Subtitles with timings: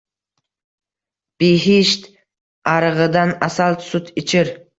[1.43, 2.07] Bihisht
[2.73, 4.53] arig‘idan asal sut ichir